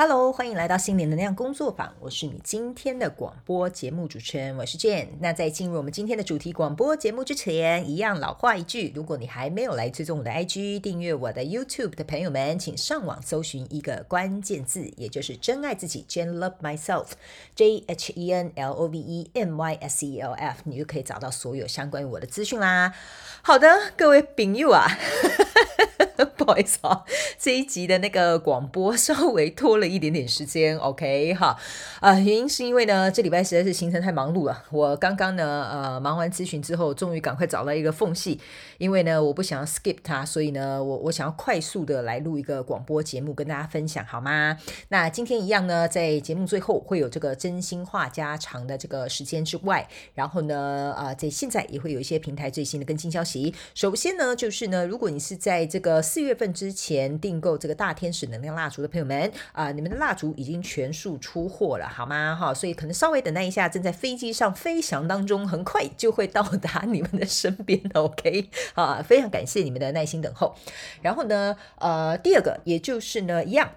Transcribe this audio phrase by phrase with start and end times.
[0.00, 1.92] Hello，欢迎来到心灵能量工作坊。
[1.98, 5.08] 我是你今天的广播节目主持人，我是 Jane。
[5.18, 19.74] 那在进入我们今天的主题广播节目之前，一样老话一句，如果你还没有来追踪我的 IG、订阅我的 YouTube 的朋友们，请上网搜寻一个关键字，也就是“真爱自己 ”，Jane Love Myself，J H E N L O V E M Y
[19.80, 22.94] S E L F，你就可以找到所有相关于我的资讯啦。
[23.42, 24.86] 好的，各位朋友啊。
[26.24, 27.04] 不好意思啊，
[27.38, 31.58] 这一集的那个广播 稍微拖了一点点时间，OK 哈，
[32.00, 34.64] 啊、原因是因为呢，这礼拜实在是行程太忙碌了。
[34.70, 38.40] 我刚刚呢，呃，忙完咨询之后，终于赶快找到一个缝隙，
[38.78, 44.56] 因为呢，我不想要 skip 它，所以呢，我我想要快速的来录一个广播节目跟大家分享，好吗？
[44.88, 53.54] 那今天一样呢，在节目最后会有这个真心话家常的这个时间之外，然后呢，啊、在现在也会有一些平台最新的更新消息。
[53.74, 62.34] 首先呢，就是呢，如果你是在这个四月份之前订购这个大天使能量蜡烛的朋友们啊、你们的蜡烛已经全数出货了，好吗？
[62.34, 67.78] 哈，所以可能稍微等待一下，正在飞机上飞翔当中，很快就会到达你们的身边。
[67.92, 70.56] OK， 啊，非常感谢你们的耐心等候。
[71.02, 73.70] 然后呢，呃，第二个，也就是呢，一样。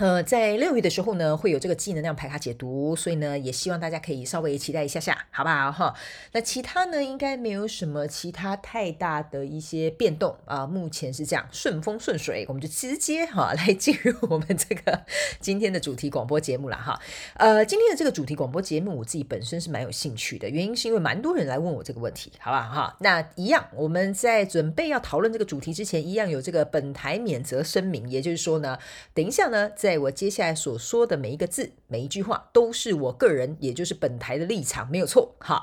[0.00, 5.94] 呃，在六月的时候呢，会有这个技能量牌卡解读，所以呢，也希望大家可以稍微期待一下下，好不好哈？
[6.32, 15.02] 那其他呢，应该没有什么其他太大的一些变动啊、目前是这样，顺风顺水，我们就直接哈来进入我们这个
[15.38, 16.98] 今天的主题广播节目了哈。
[17.34, 22.96] 呃，今天的这个主题广播节目，我自己本身是蛮有兴趣的，原因是因为蛮多人来问我这个问题，好不好哈？
[23.00, 28.78] 那一样，我们在准备要讨论这个主题之前，一样有这个本台免责声明，也就是说呢，
[29.12, 35.34] 等一下呢，在在我接下来所说的每一个字、每一句话，都是我个人，也就是本台的立场，没有错。
[35.40, 35.60] 哈，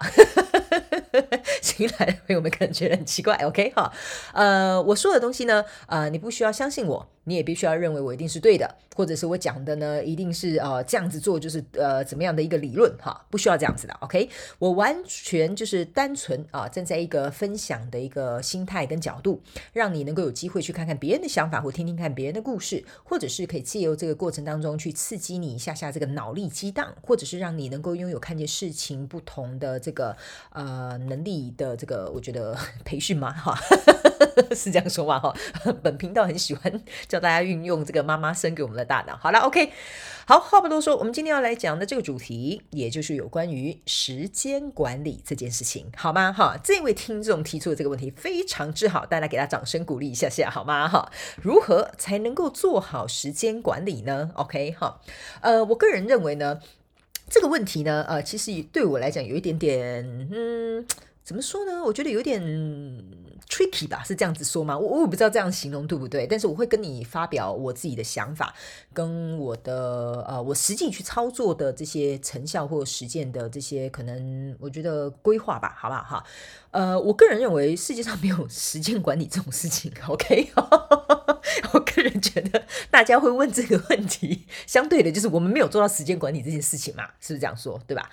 [1.64, 3.72] 新来的朋友们可能觉得很奇怪，OK？
[3.74, 3.90] 哈，
[4.34, 7.08] 呃，我说的东西呢，呃，你不需要相信我。
[7.28, 14.30] 你也必须要认为我一定是对的，或者是我讲的呢，一定是呃这样子做就是呃怎么样的一个理论哈，不需要这样子的，OK？
[14.60, 19.42] 我完全就是单纯啊站在一个分享的一个心态跟角度，
[19.74, 30.16] 让你能够有机会去看看别人的想法，或听听看别人的故事，或者是可以借由这个过程当中去刺激你一下下这个脑力激荡，或者是让你能够拥有看见事情不同的这个
[30.52, 33.60] 呃能力的这个我觉得 培训嘛哈。
[34.56, 35.34] 是这样说话哈，
[35.84, 39.16] 本频道很喜欢教大家运用这个妈妈生给我们的大脑。
[39.18, 39.72] 好了，OK，
[40.26, 46.32] 好，话不多说，我们今天要来讲的这个主题，也就是有关于时间管理这件事情，好吗？
[46.32, 50.88] 哈，这位听众提出的这个问题非常之好，大家给他掌声鼓励一下下，好吗？
[50.88, 51.12] 哈，
[51.42, 55.00] 如何才能够做好时间管理呢？OK，哈，
[55.42, 56.60] 呃，我个人认为呢，
[57.30, 60.86] 这个问题呢，呃，其实也对我来讲有一点点，嗯。
[61.28, 61.84] 怎么说呢？
[61.84, 62.42] 我觉得有点
[63.50, 64.78] tricky 吧，是这样子说吗？
[64.78, 68.54] 我我也不知道这样形容对不对，但是我会跟你发表我自己的想法，
[68.94, 76.24] 跟我的呃，我实际去操作的这些成效或实践的这些可能，我觉得规划吧，好不好哈？
[76.72, 80.52] 呃，我个人认为世界上没有 时间管理这种事情，OK？
[81.74, 87.82] 我个人觉得大家会问这个问题，相对的就是我们没有做到时间管理这件事情嘛，是不是这样说？
[87.88, 88.10] 对吧？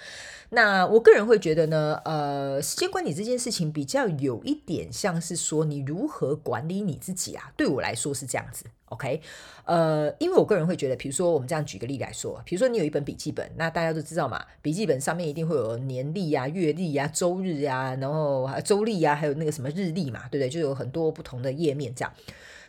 [0.55, 7.53] 那我个人会觉得呢，呃，时间管理这件事情比较有一点像是说你如何管理你自己啊。
[7.57, 9.21] 对我来说是这样子，OK？
[9.65, 20.49] 呃，因为我个人会觉得，比如说我们这样举个例来说，比如说你有一本笔记本，那大家都知道嘛，笔记本上面一定会有年历啊、月历啊、周日啊，然后周历啊，还有那个什么日历嘛，对不对？
[20.49, 22.13] 就有很多不同的页面这样。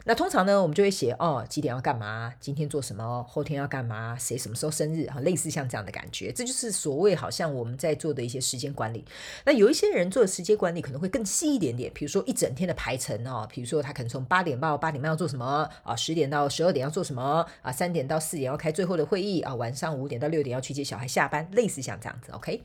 [0.08, 9.04] 那通常呢，我们就会写哦，几点要干嘛，今天做什么，后天要干嘛，谁什么时候生日，哈，类似像这样的感觉，这就是所谓好像我们在做的一些时间管理。
[9.46, 22.62] 那有一些人做的时间管理可能会更细一点点，比如说一整天的排程哦，比如说他可能从八点到八点半要做什么啊，十点到十二点要做什么啊，三点到四点要开最后的会议啊，晚上五点到六点要去接小孩下班，类似像这样子，OK。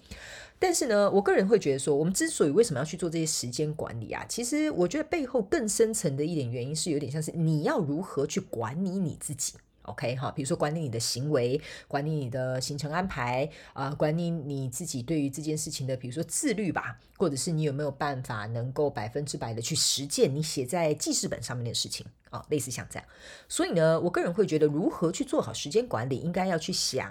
[0.62, 9.54] 但是呢，我个人会觉得说，我们之所以为什么要去做这些时间管理啊，其实我觉得背后更深层的一点原因是有点像是你要如何去管理你自己
[9.84, 23.08] ，OK 哈，比如说管理你的行为，管理你的行程安排啊、管理你自己对于这件事情的，比如说自律吧，或者是你有没有办法能够百分之百的去实践你写在记事本上面的事情啊、类似像这样。
[23.48, 27.10] 所以呢，我个人会觉得如何去做好时间管理，应该要去想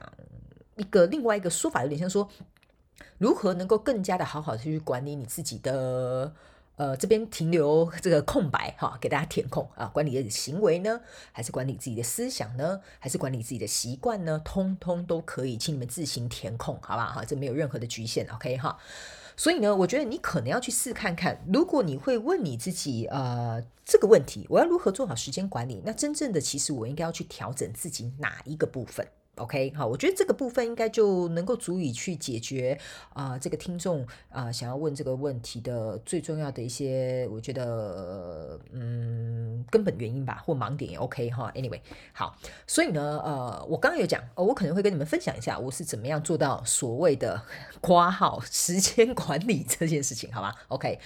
[0.75, 2.29] 一个另外一个说法，有点像说。
[3.19, 6.33] 如何能够更加的好好的去管理你自己的，
[6.77, 11.01] 呃，这边停留这个空白哈，给大家填空啊，管理的行为呢，
[11.31, 14.41] 还是管理自己的思想呢，还是管理自己的习惯呢？
[14.43, 17.11] 通通都可以，请你们自行填空，好不好？
[17.11, 18.77] 哈，这没有任何的局限，OK 哈。
[19.35, 25.81] 所以呢，我觉得你可能要去试看看，如果你会问你自己，呃，这个问题，我要如何做好时间管理？
[25.85, 29.05] 那真正的其实我应该要去调整自己哪一个部分？
[29.39, 32.77] OK，好，我觉得这个部分应该就能够足以去解决
[33.13, 41.51] 啊、呃，这个听众啊、想要问这个问题的最重要的一些，我觉得嗯根本原因吧，或盲点也 OK 哈。
[41.55, 41.79] Anyway，
[42.13, 42.35] 好，
[42.67, 47.41] 所以呢，呃，我刚刚有讲，哦，我可能会跟你们分享一下我是怎么样做到所谓的
[47.81, 50.99] 括号时间管理这件事情，好吧？OK。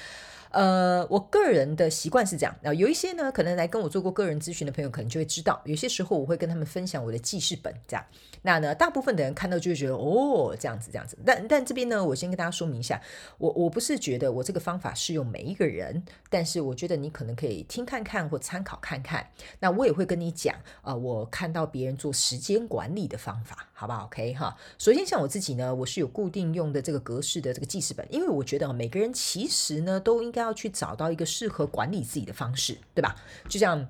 [0.54, 8.06] 呃，我个人的习惯是这样，然后有一些呢，可能来跟我做过个人咨询的朋友，可能就会知道，有些时候我会跟他们分享我的记事本，这样。
[8.44, 11.18] 那呢，大部分的人看到就会觉得，哦，这样子，这样子。
[11.26, 13.02] 但但这边呢，我先跟大家说明一下，
[13.40, 19.28] 我我不是觉得我这个方法适用每一个人，但是我觉得你可能可以听看看或参考看看。
[19.60, 24.56] 那我也会跟你讲，呃，我看到别人做时间管理的方法，好不好？OK 哈。
[24.78, 30.43] 首先像我自己呢，我是有固定用的这个格式的这个记事本，因为我觉得每个人其实呢都应该。
[30.44, 33.16] 要去找到一个适合管理自己的方式，对吧？
[33.48, 33.88] 就像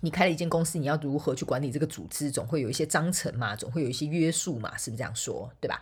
[0.00, 5.50] 你开了一间公司，你要如何去管理这个组织，总会有一些章程嘛，总会有一些约束嘛，是不是这样说？
[5.60, 5.80] 对吧？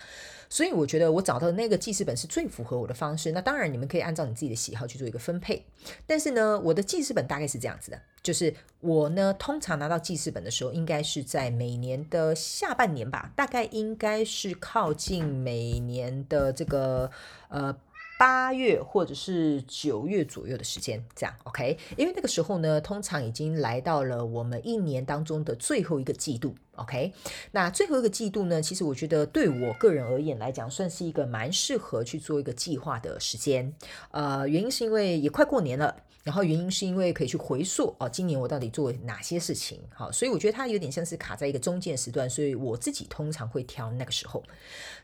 [0.48, 3.32] 所以我觉得我找到的那个记事本是最符合我的方式。
[3.32, 5.64] 那当然，你们可以按照你自己的喜好去做一个分配。
[6.06, 17.10] 但是呢，我的记事本大概是这样子的，就是我呢通常拿到记事本的时候，应该是在每年的下半年吧，大概应该是靠近每年的这个
[17.48, 17.74] 呃。
[18.22, 21.76] 八月或者是九月左右的时间，这样 OK？
[21.96, 27.12] 因为那个时候呢，通常已经来到了我们一年当中的最后一个季度，OK？
[27.50, 33.74] 那最后一个季度呢，其实我觉得对我个人而言来讲，算是一个蛮适合去做一个计划的时间。
[34.12, 35.96] 呃，原因是因为也快过年了。
[36.22, 39.80] 然后原因是因为可以去回溯哦，今年我到底做哪些事情？
[39.92, 44.42] 好，所以我觉得它有点像是卡在一个中间时段，所以我自己通常会挑那个时候。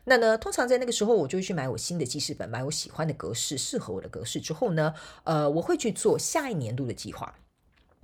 [0.05, 4.93] 那呢，通常在那个时候，我就会去买我新的记事本，买我喜欢的格式，适合我的格式之后呢，
[5.25, 7.35] 呃，我会去做下一年度的计划。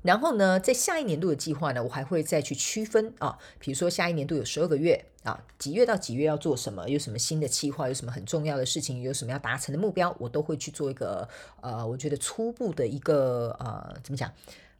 [0.06, 11.28] 然后呢，在下一年度的计划呢，我还会再去区分啊，比如说下一年度有十二个月啊，几月到几月要做什么，有什么新的计划，有什么很重要的事情，有什么要达成的目标，我都会去做一个
[11.62, 14.32] 呃，我觉得初步的一个呃，怎么讲，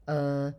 [0.06, 0.54] 呃。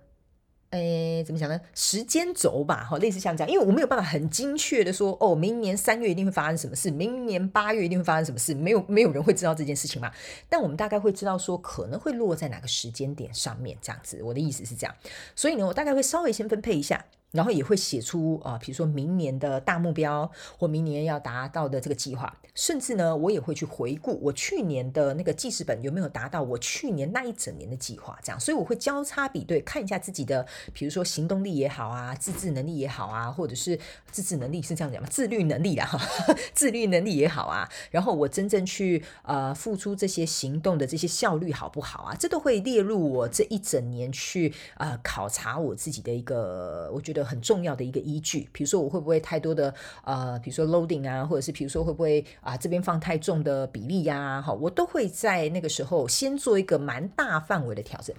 [0.70, 1.60] 诶，怎么讲呢？
[1.74, 10.10] 时间轴吧，哈，类似像这样，因为我没有办法很精确的说，哦，明年三月一定会发生什么事，明年八月一定会发生什么事，没有没有人会知道这件事情嘛。
[10.48, 14.20] 但我们大概会知道说，可能会落在哪个时间点上面，这样子。
[14.22, 14.94] 我的意思是这样，
[15.34, 17.04] 所以呢，我大概会稍微先分配一下。
[17.36, 20.28] 然后也会写出啊，比如说明年的大目标
[20.58, 33.78] 或明年要达到的这个计划，甚至呢，我也会去回顾我去年的那个记事本有没有达到我去年那一整年的计划，这样，所以我会交叉比对，看一下自己的，比如说行动力也好啊，自制能力也好啊，或者是
[34.10, 35.06] 自制能力是这样讲吗？
[35.10, 35.86] 自律能力啊，
[36.54, 42.16] 自律能力也好啊，然后我真正去呃付出这些行动的这些效率好不好啊？
[42.18, 47.25] 这都会列入我这一整年去呃考察我自己的一个，我觉得。
[47.26, 49.74] 很重要的一个依据，比如说我会不会太多的
[50.04, 58.14] 呃，比如说 loading 啊，或者是比如说会不会啊这边放太重的比例呀、啊，好，我都会在那个时候先做一个蛮大范围的调整。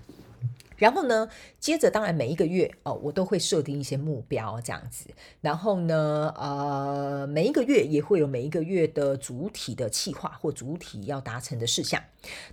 [0.77, 1.27] 然后呢，
[1.59, 5.05] 接着当然每一个月哦，我都会设定一些目标这样子。
[5.41, 12.01] 然后呢，呃，每一个月也会有每一个月的主体的计划或主体要达成的事项。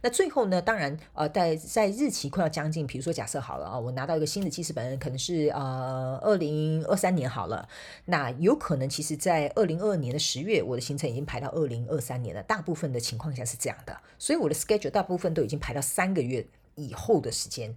[0.03, 7.69] 那最后呢，当然呃，在在日期快要将近，比如说假设好了啊，我拿到一个新的记事本，可能是呃二零二三年好了。
[8.07, 12.43] 那有可能其实在二零二二年的十月，我的行程已经排到二零二三年了。
[12.43, 17.75] 大部分的情况下是这样的，所以我的 schedule 大部分都已经排到三个月以后的时间。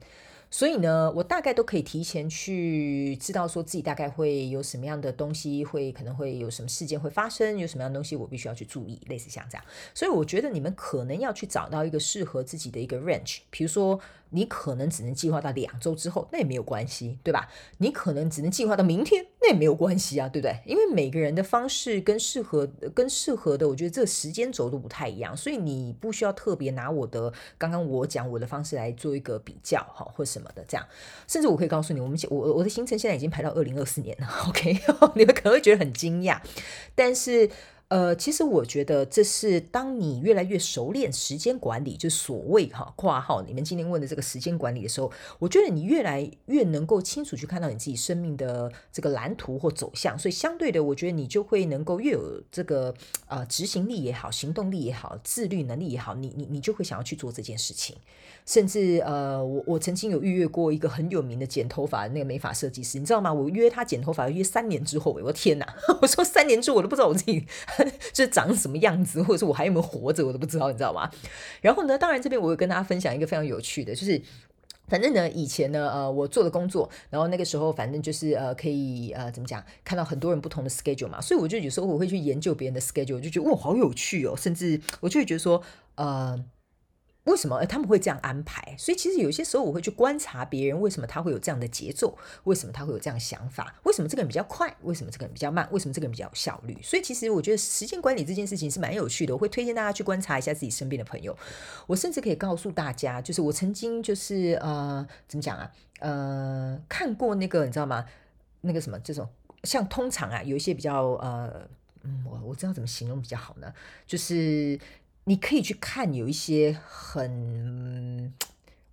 [0.50, 9.64] 所以呢，我大概都可以提前去知道说自己大概会有什么样的东西，会可能会有什么事件会发生，有什么样的东西我必须要去注意，类似像这样。
[9.94, 14.00] 所以我觉得你们可能要去找到一个适合自己的一个 range，比如说。
[14.30, 17.50] 你可能只能计划到两周之后，那也没有关系，对吧？
[17.78, 20.60] 你可能只能计划到明天，那也没有关系啊，对不对？
[20.66, 30.86] 因为每个人的方式跟适合、跟适合的，我觉得这个时间轴都不太一样，所以你不需要特别拿我的刚刚我讲我的方式来做一个比较，哈，或什么的这样。
[31.28, 34.78] 甚至我可以告诉你，我们我我的行程现在已经排到二零二四年了，OK？
[35.16, 36.40] 你们可能会觉得很惊讶，
[36.96, 37.50] 但是。
[37.90, 52.94] 呃，其实我觉得这是当你越来越熟练时间管理，就所谓哈括号你们今天问的这个时间管理的时候，我觉得你越来越能够清楚去看到你自己生命的这个蓝图或走向，所以相对的，我觉得你就会能够越有这个
[53.28, 57.96] 呃执行力也好，行动力也好，自律能力也好，你你你就会想要去做这件事情。
[58.46, 63.34] 甚至呃，我我曾经有预约过一个很有名的剪头发的那个美发设计师，你知道吗？
[63.34, 65.76] 我约他剪头发约三年之后，我天哪！
[66.02, 67.46] 我说三年之后我都不知道我自己
[68.14, 71.10] 这长什么样子，或者是我还有没有活着，我都不知道，你知道吗？
[71.62, 74.22] 然后呢，当然这边我会跟大家分享一个非常有趣的，就是。
[74.90, 85.62] 反正呢，以前呢，呃，我做的工作，然后那个时候，反正就是呃，可以呃，怎么讲，看到很多人不同的 schedule 嘛，所以我就有时候我会去研究别人的 schedule，我就觉得哇，好有趣哦，甚至我就会觉得说，
[85.96, 86.42] 呃。
[87.28, 88.74] 为什么他们会这样安排？
[88.78, 92.18] 所以其实有些时候我会去观察别人，为什么他会有这样的节奏？
[92.46, 93.76] 为什么他会有这样想法？
[93.84, 94.74] 为什么这个人比较快？
[94.82, 95.68] 为什么这个人比较慢？
[95.72, 96.78] 为什么这个人比较有效率？
[96.82, 99.34] 所以其实我觉得时间管理这件事情是蛮有趣的。
[99.36, 101.38] 我会推荐大家去观察一下自己身边的朋友。
[101.86, 105.72] 我甚至可以告诉大家，就是我曾经就是呃，怎么讲啊？
[106.00, 108.06] 呃，看过那个你知道吗？
[108.62, 109.28] 那个什么这种
[109.64, 111.68] 像通常啊，有一些比较呃，
[112.04, 113.74] 嗯，我我知道怎么形容比较好呢？
[114.06, 114.80] 就是。
[115.28, 118.34] 你可以去看有一些很，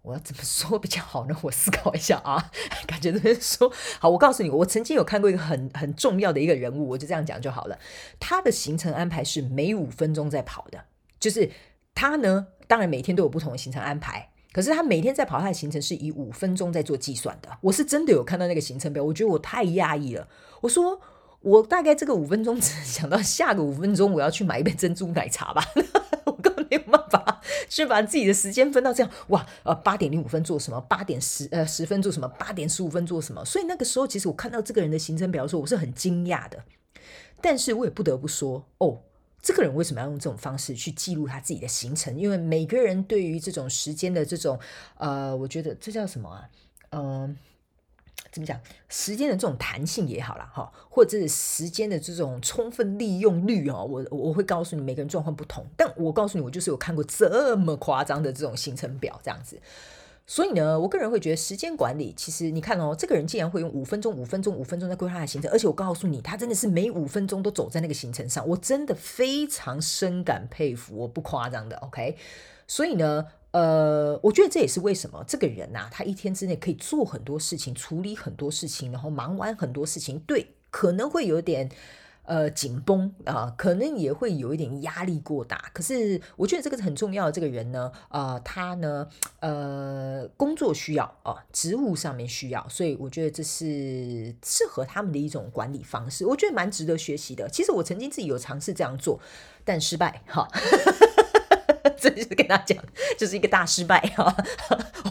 [0.02, 1.36] 我要怎么说比较好呢？
[1.42, 2.50] 我思考一下啊，
[2.88, 4.10] 感觉这边说好。
[4.10, 7.78] 我告诉你，我曾经有看过一个很很重要的一个人物，我就这样讲就好了。
[8.18, 10.86] 他的行程安排是每五分钟在跑的，
[11.20, 11.48] 就是
[11.94, 17.48] 他呢，当然每天都有不同的行程安排，可是他每天在跑他的行程是以五分钟在做计算的。
[17.60, 20.26] 我是真的有看到那个行程表，我觉得我太压抑了。
[20.62, 21.00] 我说
[21.42, 25.64] 我大概这个五分钟只能 想到下个五分钟我要去买一杯珍珠奶茶吧。
[26.78, 30.80] 没有办法去把自己的时间分到这样哇，呃，八点零五分做什么？
[30.82, 32.28] 八点十呃十分做什么？
[32.28, 33.44] 八点十五分做什么？
[33.44, 36.64] 所以那个时候，其实我看到这个人的行程表的时候，我是很惊讶的。
[37.40, 39.02] 但是我也不得不说，哦，
[39.42, 42.18] 这个人为什么要用这种方式去记录他自己的行程？
[42.18, 44.58] 因为每个人对于这种时间的这种
[44.96, 46.48] 呃，我觉得这叫什么啊？
[46.90, 47.36] 嗯、
[48.34, 48.60] 怎么讲？
[48.88, 55.64] 时间的这种弹性也好啦，哈，或者是时间的这种充分利用率哦，我我会告诉你，每个人状况不同。
[55.76, 59.60] 但我告诉你，我就是有看过这么夸张的这种行程表这样子。
[60.26, 72.16] 所以呢，我个人会觉得时间管理，其实你看哦，这个人竟然会用五分钟、五分钟、五分钟在规划的行程，而且我告诉你，他真的是每五分钟都走在那个行程上，我真的非常深感佩服，我不夸张的，OK。
[72.66, 73.26] 所以呢。
[73.54, 80.18] 呃，我觉得这也是为什么这个人呐、啊，他一天之内可以做很多事情，处理很多事情，然后忙完很多事情。
[80.26, 81.70] 对，可能会有点
[82.24, 85.70] 呃紧绷啊、呃，可能也会有一点压力过大。
[85.72, 87.30] 可是我觉得这个是很重要的。
[87.30, 89.08] 这个人呢，呃，他呢，
[89.38, 96.26] 呃，工作需要啊、呃，职务上面需要，所以我觉得这是适合他们的一种管理方式。
[96.26, 97.48] 我觉得蛮值得学习的。
[97.48, 99.20] 其实我曾经自己有尝试这样做，
[99.64, 100.48] 但失败哈。
[101.98, 102.78] 这就是跟他讲，
[103.18, 104.34] 就是一个大失败哈。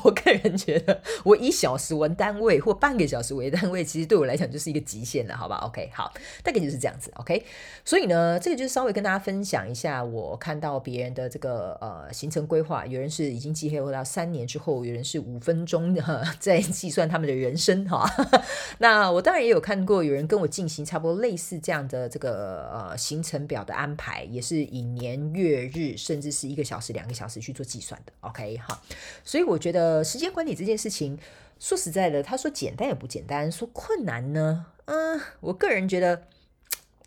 [0.03, 6.11] 我个人觉得，我以小时为单位或半个小时为单位，其实对我来讲就是一个极限了，好吧？OK，好，
[6.41, 7.11] 大概就是这样子。
[7.17, 7.45] OK，
[7.85, 18.09] 所以呢，这个就是稍微跟大家分享一下，我看到别人的这个呃行程规划，有人是已经计划到三年之后，有人是五分钟的在计算他们的人生哈。
[18.79, 26.62] 那我当然也有看过有人跟我进行差不多类似这样的这个呃行程表的安排，也是以年月日，甚至是一个。
[26.63, 28.82] 个小时两个小时去做计算的，OK 好，
[29.24, 31.20] 所以我觉得时间管理这件事情，
[31.60, 36.27] 说实在的，他说简单也不简单，说困难呢，嗯，我个人觉得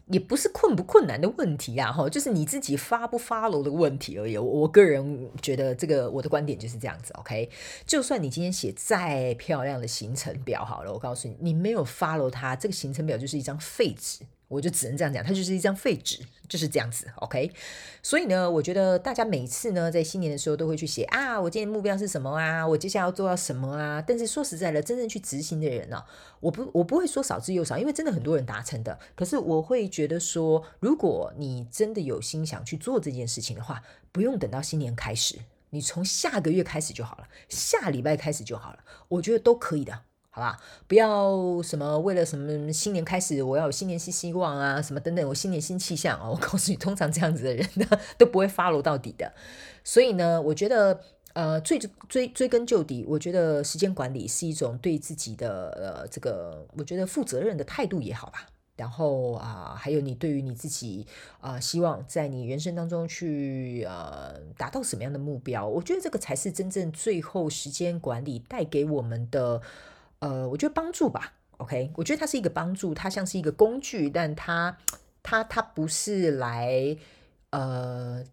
[0.09, 4.39] 也不是困不困难的问题啊，哈，就是你自己发不 follow 的问题而已。
[4.39, 7.51] 我个人觉得这个我的观点就是这样子，OK，
[7.87, 14.25] 就算你今天写再漂亮的行程表好了，我告诉你，你没有 follow 它，这个行程表就是一张废纸。
[14.49, 17.51] 我就只能这样讲，它就是一张废纸，就是这样子，OK。
[18.03, 24.01] 所以呢，我觉得大家每次呢，在新年的时候都会去写啊，我今年目标是什么啊，我接下来要做到什么啊。
[24.07, 26.05] 但是说实在的，真正去执行的人呢、
[26.39, 28.99] 我不我不会说少之又少，因为真的很多人达成的。
[29.17, 40.03] 可是我会觉得说，如果你真的有心想去做这件事情的话，不用等到新年开始，你从下个月开始就好了，下礼拜开始就好了，我觉得都可以的。
[40.37, 46.29] 好吧，不要什么为了什么新年开始，我要有新年新希望啊，什么等等，我新年新气象啊。
[46.29, 47.87] 我告诉你，通常这样子的人呢，
[48.19, 49.33] 都不会 follow 到底的。
[49.83, 51.01] 所以呢，我觉得
[51.33, 58.47] 呃，追追追根究底，我觉得时间管理是一种对自己的呃这个，我觉得负责任的态度也好吧。
[58.77, 61.07] 然后啊、还有你对于你自己
[61.41, 69.63] 啊、希望在你人生当中去呃达到什么样的目标，我觉得这个才是真正最后时间管理带给我们的。
[70.27, 74.77] 呃，我觉得帮助吧，OK，我觉得它是一个帮助，它像是一个工具，但它
[75.23, 76.97] 它它不是来
[77.51, 78.25] 呃，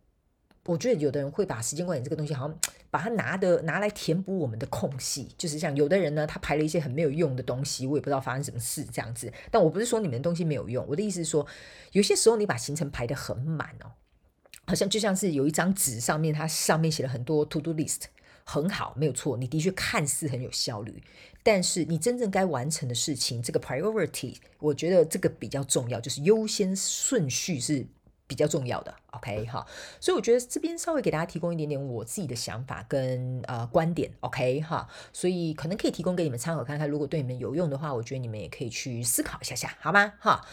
[0.66, 2.60] 我觉得有的人会把时间管理这个东西，好像
[2.90, 9.32] 把它拿的拿来填补我们的空隙，就是像有的人呢，他排了一些很没有用的东西，我也不知道发生什么事这样子。
[9.52, 11.46] 但我不是说你们的东西没有用，我的意思是说，
[11.92, 13.92] 有些时候你把行程排得很满哦，
[14.66, 18.06] 好像就像是有一张纸上面，它上面写了很多 to do list。
[18.46, 21.02] 很好，没有错，你的确看似很有效率，
[21.44, 27.86] 但是你真正该完成的事情，这个 priority，我觉得这个比较重要，就是优先顺序是
[28.26, 28.96] 比较重要的。
[29.12, 29.68] OK 哈，
[30.00, 34.12] 所以我觉得这边稍微给大家提供一点点我自己的想法跟呃观点。
[34.22, 40.14] OK 哈，所以可能可以提供给你们参考看看，如果对你们有用的话，我觉得你们也可以去思考一下下，好吗？
[40.20, 40.46] 哈。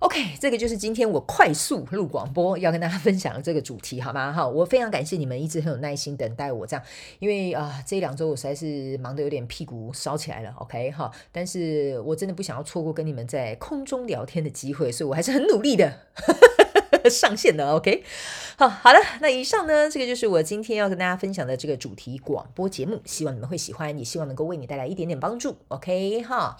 [0.00, 4.30] OK，这个就是今天我快速录广播要跟大家分享的这个主题，好吗？
[4.30, 6.84] 哈，我非常感谢你们一直很有耐心等待我这样，
[7.18, 10.52] 因为啊、这两周我实在是忙得有点屁股烧起来了。
[10.58, 16.00] OK 哈，但是我真的不想要错过跟你们在空中聊天的机会，所以我还是很努力的。
[17.10, 18.02] 上线的 OK，
[18.56, 26.56] 好好的，那以上呢，这个就是我今天要跟大家分享的这个主题广播节目，希望你们会喜欢，也希望能够为你带来一点点帮助，OK 哈。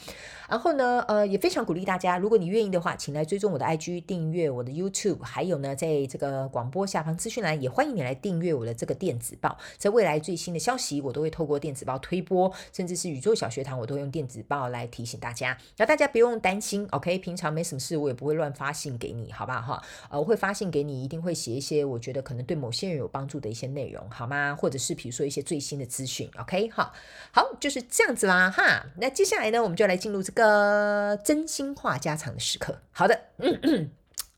[0.49, 15.59] 然后呢，呃，也非常鼓励大家，如果你愿意的话，请来追踪我的 IG，订阅我的 YouTube，还有呢，在这个广播下方资讯栏，也欢迎你来订阅我的这个电子报，在未来最新的消息，我都会透过电子报推播，甚至是宇宙小学堂，我都会用电子报来提醒大家。
[15.79, 19.83] 那大家不用担心，OK，平常没什么事，我也不会乱发信给你，好不好哈？
[20.11, 20.36] 呃，会。
[20.37, 24.55] 发信给你，一定会写一些我觉得可能对某些人有帮助的一些内容，好吗？
[24.55, 26.93] 或者是比如说一些最新的资讯，OK，好，
[27.33, 28.87] 好，就是这样子啦，哈。
[28.99, 32.79] 那接下来呢，我们就来进入这个真心话家常的时刻。
[32.93, 33.91] 好的，嗯嗯。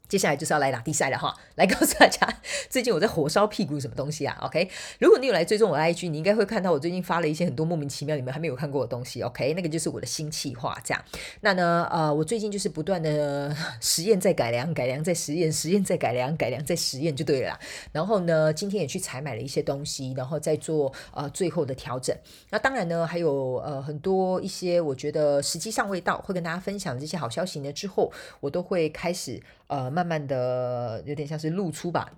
[0.09, 2.27] 接下来就是要来打地赛了哈，来告诉大家，
[2.71, 4.35] 最近我在火烧屁股什么东西啊？
[4.43, 9.21] OK，如果你有来追踪我的 IG，你应该会看到我最近发了一些很多莫名其妙你们还没有看过的东西。
[9.21, 11.05] OK，那个就是我的新气化这样。
[11.43, 17.61] 那呢，呃，我最近就是不断的实验再改良，改良再实验，实验再改良，改良再实验就对了啦。
[17.93, 22.17] 然后呢，今天也去采买了一些东西，然后再做呃最后的调整。
[22.49, 28.11] 那当然呢，还有呃很多一些我觉得时机尚未到，会跟大家分享这些好消息呢，之后
[28.41, 29.43] 我都会开始。
[29.69, 32.09] 呃，慢慢的有点像是露出吧。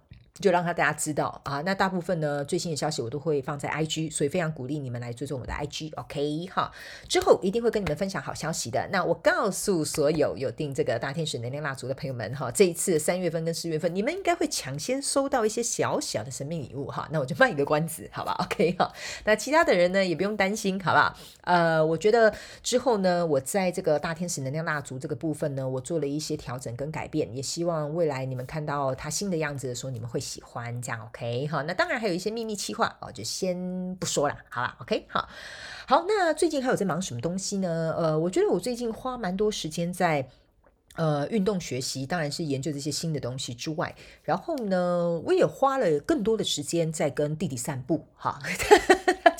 [0.40, 6.72] 就让他大家知道啊，那大部分呢最新的消息我都会放在 IG，所以非常鼓励你们来追踪我的 IG，OK 哈。
[7.08, 8.88] 之后一定会跟你们分享好消息的。
[8.90, 17.08] 那我告诉所有有订这个大天使能量蜡烛的朋友们哈，这一次三月份跟四月份，你们应该会抢先收到一些小小的神秘礼物哈。
[17.12, 18.34] 那我就卖一个关子，好吧？
[18.40, 18.92] OK 哈。
[19.24, 21.14] 那其他的人呢也不用担心，好不好？
[21.42, 22.32] 呃，我觉得
[22.62, 33.56] 之后呢，我在这个大天使能量蜡烛这个部分呢，我做了一些调整跟改变，也希望未来你们看到它新的样子的时候，你们会喜欢这样，OK 好，那当然还有一些秘密计划哦，就先
[33.96, 35.28] 不说了，好吧？OK 好，
[35.88, 37.92] 好，那最近还有在忙什么东西呢？
[37.98, 40.28] 呃，我觉得我最近花蛮多时间在
[40.94, 48.38] 呃运动学习，当然是研究这些新的东西之外，然后呢，我也花了更多的时间在跟弟弟散步，哈。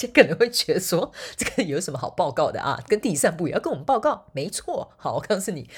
[0.00, 2.82] 就可能会觉得说，这个有什么好报告的啊？
[2.88, 4.24] 跟弟弟散步也要跟我们报告？
[4.32, 5.68] 没错，好，我告诉你，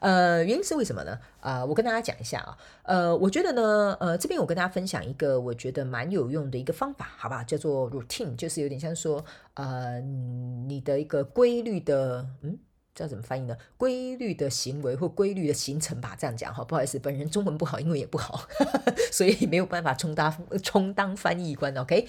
[0.00, 1.18] 呃，原因是为什么呢？
[1.40, 12.58] 啊、我跟大家讲一下啊，呃，我觉得呢，呃，这边我跟大家分享一个我觉得蛮有用的一个方法，好吧，叫做 routine，就是有点像说，呃，你的一个规律的，嗯。
[12.92, 13.56] 叫怎么翻译呢？
[13.78, 16.62] 规律的行为或规律的行程吧，这样讲哈。
[16.64, 18.42] 不好意思，本人中文不好，英文也不好，
[19.12, 21.74] 所以没有办法充当充当翻译官。
[21.78, 22.06] OK，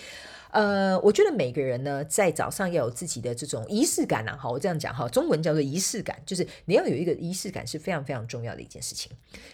[0.52, 4.38] 呃，我觉得每个人呢，在早上要有自己的这种仪式感啊。
[4.38, 9.12] 好，我这样讲哈，中文叫做仪式感，就是你要有一个仪式感是非常非常重要的一件事情。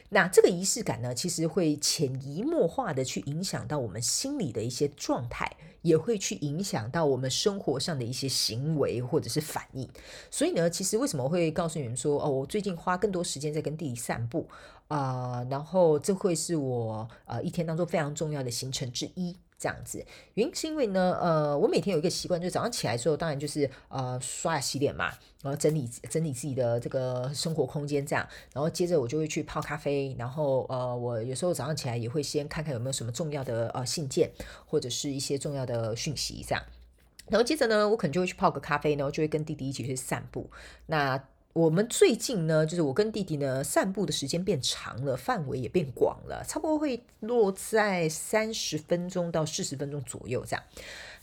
[0.09, 5.51] 那这个仪式感呢，其实会潜移默化的去影响到我们心理的一些状态。
[5.83, 9.87] 也会去影响到我们生活上的一些行为或者是反应，
[10.29, 14.49] 所以呢，其实为什么会告诉你们说，哦，我最近花更多时间在跟弟弟散步
[14.89, 19.37] 啊，然后这会是我呃一天当中非常重要的行程之一。
[19.59, 34.29] 这样子，原因是因为呢，呃，我每天有一个习惯，就是早上起来之后，当然就是呃刷牙洗脸嘛，然后整理整理自己的这个生活空间，这样，然后接着我就会去泡咖啡，然后呃，我有时候早上起来也会先看看有没有什么重要的呃信件
[34.65, 36.63] 或者是一些重要的讯息，这样，
[37.27, 40.49] 然后接着呢，我可能就会去泡个咖啡，然后就会跟弟弟一起去散步，
[40.85, 41.23] 那。
[41.57, 50.63] 我们最近呢，就是我跟弟弟呢散步的时间变长了，范围也变广了，差不多会落在三十分钟到四十分钟左右这样。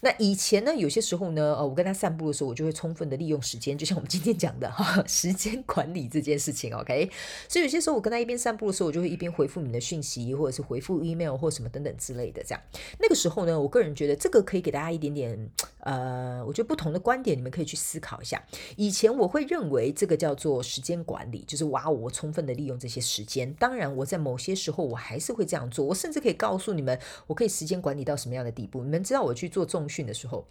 [0.04, 7.10] 那以前呢，有些时候呢，呃，我跟他散步的时候，我就会充分的利用时间，就像我们今天讲的哈， 时间管理这件事情，OK。
[7.48, 12.60] 所以有些时候我跟他一边散步的时候，我就会一边回复你的讯息，或者是回复 email 或什么等等之类的，这样。
[12.98, 18.42] 那个时候呢，我个人觉得这个可以给大家一点点，呃，我觉得不同的观点，你们可以去思考一下。
[18.76, 23.50] 以前我会认为这个叫做时间管理，就是哇，我充分的利用这些时间。
[23.54, 28.84] 当然，我在某些时候我还是会这样做，我甚至可以告诉你们，我可以时间管理到什么样的地步。
[28.84, 30.44] 你们知道我去做重训的时候，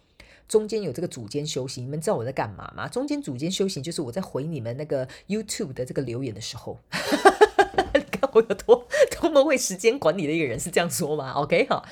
[0.48, 2.88] 中间有这个组间休息，你们知道我在干嘛吗？
[2.88, 6.78] 中间组间休息就是我在回你们那个 YouTube 的这个留言的时候，
[7.94, 8.86] 你看我有多
[9.20, 11.84] 多么会时间管理的一个人，是这样说吗？OK 哈，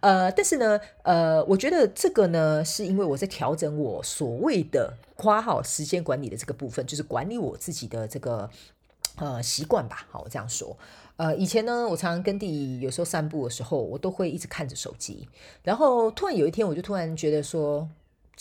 [0.00, 8.50] 呃，但是呢，呃，我觉得这个呢，是因为我在调整我所谓的括号时间管理的这个部分，就是管理我自己的这个。
[9.16, 10.06] 呃习惯吧。
[10.08, 10.74] 好，我这样说。
[11.20, 15.28] 呃，以前呢，我常常跟弟弟有时候散步的时候，我都会一直看着手机。
[15.62, 17.86] 然后突然有一天，我就突然觉得说。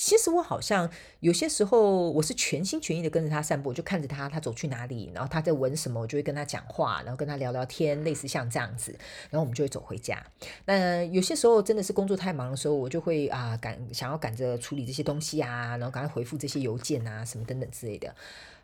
[0.01, 0.89] 其实我好像
[1.19, 8.95] 有些时候我是全心全意的跟着他散步，就看着他，他走去哪里，然后他在闻什么，我就会跟他讲话，然后跟他聊聊天，类似像这样子，
[9.29, 10.25] 然后我们就会走回家。
[10.63, 18.15] 那有些时候真的是工作太忙的时候，我就会啊赶想要赶着处理这些东西啊，然后赶快回复这些邮件啊什么等等之类的。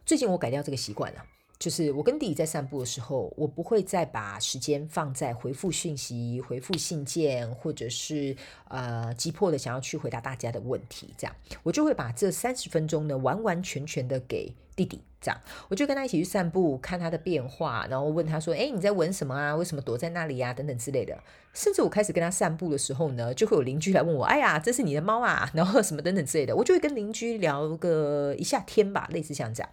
[0.06, 1.26] 最近我改掉这个习惯了。
[1.58, 8.36] 就是我跟弟弟在散步的时候，我不会再把时间放在回复讯息、回复信件，或者是
[8.68, 15.02] 呃急迫的想要去回答大家的问题，这样我就会把这三十分钟呢完完全全的给弟弟。
[15.22, 19.56] 这样我就跟他一起去散步，看他的变化，然后问他说：“哎，你在闻什么啊？
[19.56, 20.54] 为什么躲在那里呀？
[20.54, 21.18] 等等之类的。”
[21.52, 29.70] 甚至我开始跟他散步的时候呢，就会有邻居来问我：“哎呀，这是你的猫啊？”然后什么等等之类的，我就会跟邻居聊个一下天吧，类似像这样。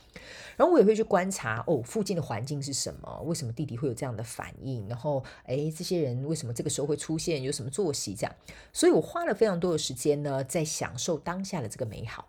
[0.63, 3.21] 然后我也会去观察哦，附近的环境是什么？
[3.25, 4.87] 为什么弟弟会有这样的反应？
[4.87, 7.43] 然后哎，这些人为什么这个时候会出现？
[7.43, 8.15] 有什么作息？
[8.15, 8.33] 这样，
[8.73, 12.29] 所以我花了非常多的时间呢，在享受当下的这个美好。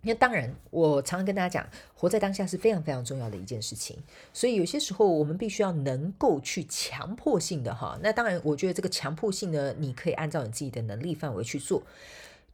[0.00, 3.96] 那当然，我常常跟大家讲，活在当下是非常非常重要的一件事情。
[4.32, 7.96] 所以有些时候，我们必须要能够去强迫性的哈。
[8.02, 11.80] 那当然，我觉得这个强迫性呢，你可以按照你自己的能力范围去做。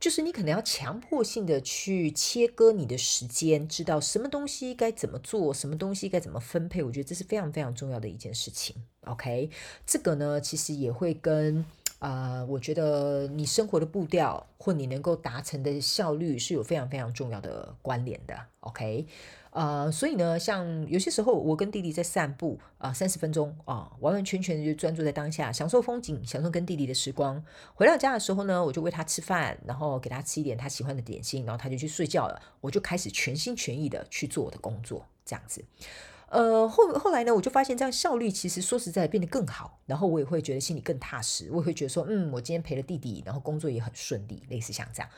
[0.00, 6.82] 就是你可能要强迫性的去切割你的时间，知道什么东西该怎么做，什么东西该怎么分配。
[6.82, 8.76] 我觉得这是非常非常重要的一件事情。
[9.06, 9.50] OK，
[9.86, 11.64] 这个呢，其实也会跟
[11.98, 18.38] 啊、呃，我觉得你生活的步调或你能够达成的效率是有非常非常重要的关联的。
[18.60, 19.06] OK。
[19.50, 27.42] 呃，所以呢，像有些时候我跟弟弟在散步啊，三十分钟啊，完完全全的就专注在当下，享受风景，享受跟弟弟的时光。
[27.74, 32.40] 回到家的时候呢，我就喂他吃饭，然后给他吃一点他喜欢的点心，然后他就去睡觉了。
[32.60, 35.64] 我就开始全心全意的去做我的工作，这样子。
[36.30, 45.08] 呃，后后来呢，我就发现这样效率其实说实在变得更好，然后我也会觉得心里更踏实，我也会觉得说，嗯，我今天陪了弟弟，然后工作也很顺利，类似像这样。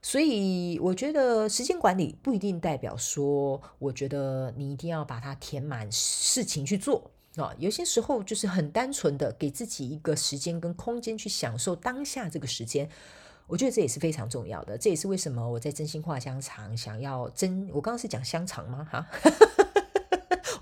[0.00, 7.54] 所以我觉得时间管理不一定代表说，我觉得你一定要把它填满事情去做啊。
[7.58, 12.88] 有些时候就是很单纯的给自己一个时间跟空间去享受当下这个时间，
[13.46, 14.78] 我觉得这也是非常重要的。
[14.78, 18.88] 这也是为什么我在真心话香肠想要真，我刚刚是讲香肠吗？
[18.90, 19.06] 哈。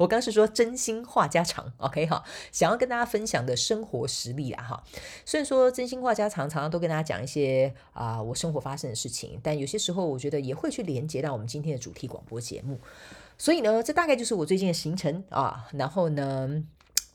[0.02, 4.84] 我刚是说真心话家常，OK 哈，想要跟大家分享的生活实例啊哈。
[5.24, 12.80] 虽然说真心话家常常常都跟大家讲一些啊、我生活发生的事情，但有些时候我觉得也会去连接到我们今天的主题广播节目。
[13.38, 15.68] 所以呢，这大概就是我最近的行程啊。
[15.72, 16.64] 然后呢。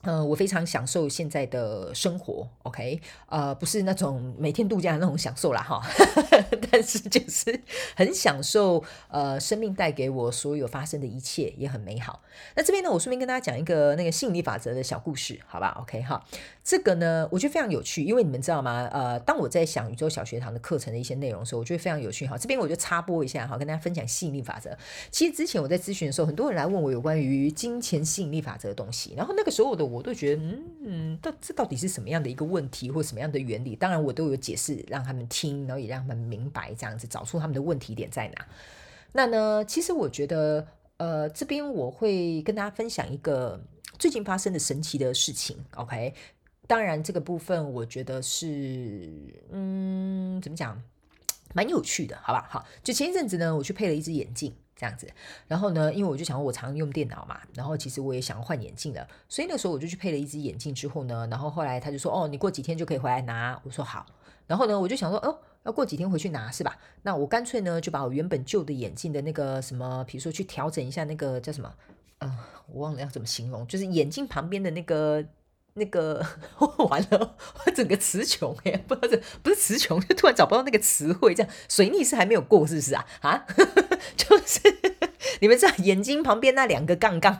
[0.02, 5.82] 嗯、我非常享受现在的生活，OK，呃，不是那种每天度假的那种享受啦，哈，
[6.70, 7.60] 但是就是
[7.96, 12.22] 很享受，呃，生命带给我所有发生的一切也很美好。
[12.54, 16.24] 那这边呢，我顺便跟大家讲一个那个吸引力法则的小故事，好吧？OK，哈，
[16.62, 18.88] 这个呢，我觉得非常有趣，因为你们知道吗？
[18.92, 22.38] 呃，当我在想宇宙小学堂的课程的一些内容的时候，我觉得非常有趣，哈。
[22.38, 24.70] 这边我就插播一下，哈，跟大家分享吸引力法则。
[25.10, 29.87] 其实之前我在咨询的时候，很多人来问我有关于金钱吸引力法则的东西，然后那个时候我的。
[29.88, 33.74] 我都觉得，嗯嗯，到这到底是什么样的一个问题，或什么样的原理？
[33.74, 38.46] 当然，我都有解释，让他们听，然后也让他们明白，这样子找出他们的问题点在哪。
[39.12, 40.66] 那呢，其实我觉得，
[40.98, 43.60] 呃，这边我会跟大家分享一个
[43.98, 45.56] 最近发生的神奇的事情。
[45.76, 46.14] OK，
[46.66, 49.10] 当然这个部分我觉得是，
[49.50, 50.80] 嗯，怎么讲，
[51.54, 52.46] 蛮有趣的，好吧？
[52.50, 54.54] 好，就前一阵子呢，我去配了一只眼镜。
[54.78, 55.08] 这样子，
[55.48, 60.72] 然后呢，因为我就想我常用电脑嘛，然后其实我也想要换眼镜了，所以那时候我就去配了一只眼镜。
[60.72, 64.06] 之后呢，然后后来他就说：“哦，你过几天就可以回来拿。”我说：“好。”
[64.46, 66.78] 然后呢，我就想说：“哦，要过几天回去拿是吧？
[67.02, 71.74] 那我干脆呢，就把我原本旧的眼镜的那个什么，比如说去调整一下那个叫什么，
[72.20, 72.32] 嗯、
[72.72, 75.24] 我忘了要怎么形容，就是眼镜旁边的那个。”
[75.74, 76.26] 那个
[76.90, 83.06] 完了，我整个词穷哎，不知道这不是词穷，就突然找不到那个词汇，这样水逆是还没有过，是不是啊？
[83.20, 83.46] 啊，
[84.16, 84.60] 就是
[85.40, 87.38] 你们知道眼睛旁边那两个杠杠。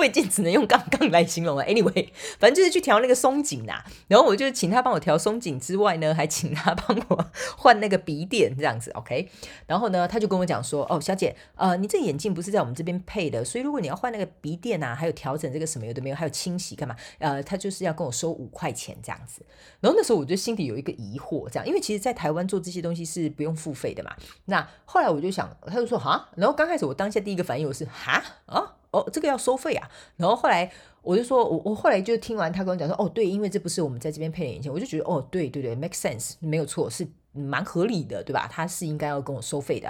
[0.00, 1.64] 我已经只能用杠杠来形容了。
[1.64, 2.08] Anyway，
[2.40, 9.28] 反正就是去调那个松紧呐，然后我就请他帮我调松紧之外呢，还请他帮我换那个鼻垫这样子，OK。
[9.66, 16.96] 然后呢，他就跟我讲说：“哦，小姐，呃，你这眼镜不是在我们这边配的，所以如果你要换那个鼻垫啊，还有调整这个什么有的没有，还有清洗干嘛？
[17.18, 19.44] 呃，他就是要跟我收五块钱这样子。
[19.80, 24.12] 然后那时候我就心里有一个疑惑，这样，因为其实在台湾做这些东西是不用付费的嘛。
[24.46, 29.88] 那后来我就想，他就说哈，然后刚开始我当下第一个反应我是哈啊。”哦，这个要收费啊！
[30.16, 30.70] 然后后来
[31.02, 38.48] 我就说，我我后来就听完他跟我讲说，哦，对，因为这不是我们在这边配的眼镜，我就觉得，哦，对对对，make sense，没有错，是蛮合理的，对吧？
[38.50, 39.86] 他是应该要跟我收费的。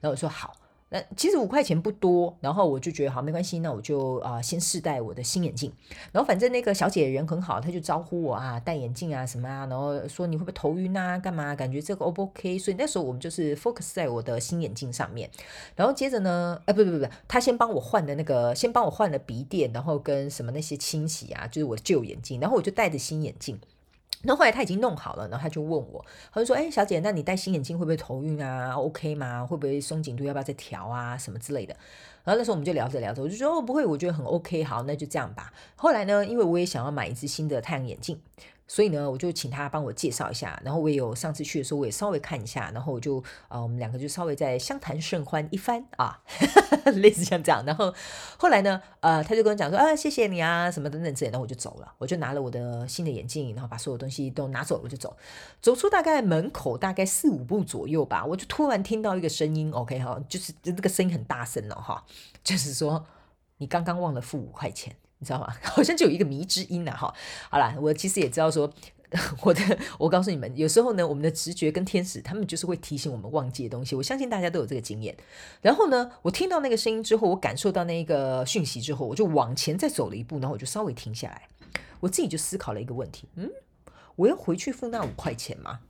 [0.00, 0.54] 然后我说好，
[0.94, 5.72] 那其实五块钱不多，然后我就觉得好没关系，那我就啊、先试戴我的新眼镜。
[6.12, 11.18] 然后反正那个小姐人很好，她就招呼我啊戴眼镜啊什么啊，然后说你会不会头晕啊？
[11.18, 11.52] 干嘛？
[11.56, 12.56] 感觉这个 O 不 OK？
[12.60, 15.28] 所以那时候我们就是 focus 在我的新眼镜上面。
[15.74, 23.58] 然后接着呢，哎不不不不，他先帮我换的那个，先帮我换了鼻垫，然后跟什么那些清洗啊，就是我的旧眼镜，然后我就戴着新眼镜。
[24.24, 29.44] 然后后来他已经弄好了，然后他就问我，他就说：“哎，小姐，那你戴新眼镜会不会头晕啊？OK 吗？
[29.46, 31.16] 会不会松紧度要不要再调啊？
[31.16, 31.76] 什么之类的。”
[32.24, 38.18] 然后那时候我们就聊着聊着，我就说：“哦，不会，我觉得很 OK，好，那就这样吧。”后来呢，因为我也想要买一只新的太阳眼镜。
[38.66, 46.18] 所以呢，我就请他帮我介绍一下，然后我也有上次去的时候，我也稍微看一下，然后我就呃，我们两个就稍微再相谈甚欢一番啊，
[46.96, 47.62] 类似像这样。
[47.66, 47.94] 然后
[48.38, 55.14] 后来呢，呃，他就跟我讲说啊，谢谢你啊，什么等等之类，然后我就走了，我就拿了我的新的眼镜，然后把所有东西都拿走了，我就走，
[55.60, 62.02] 走出大概门口大概四五步左右吧，我就突然听到一个声音，OK 哈，就是这个声音很大声了哈，
[62.42, 63.04] 就是说
[63.58, 64.96] 你刚刚忘了付五块钱。
[65.24, 65.48] 你知道吗？
[65.64, 67.10] 好像就有一个迷之音了哈。
[67.48, 68.70] 好啦，我其实也知道说，
[69.40, 73.96] 我的，我告诉你们，有时候呢，我们的直觉跟天使，他们就是会提醒我们忘记的东西。
[73.96, 75.16] 我相信大家都有这个经验。
[75.62, 81.48] 然后呢，我听到那个声音之后，我感受到那个讯息之后，我就往前再走了一步，然后我就稍微停下来，
[82.00, 83.50] 我自己就思考了一个问题：嗯，
[84.16, 85.80] 我要回去付那五块钱吗？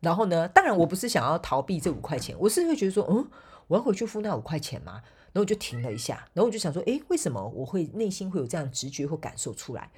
[0.00, 3.26] 然后呢，当然我不是想要逃避这五块钱，我是会觉得说，嗯，
[3.68, 5.00] 我要回去付那五块钱吗？
[5.34, 9.90] 然后我就停了一下，然后我就想说，诶，为什么我会内心会有这样直觉或感受出来？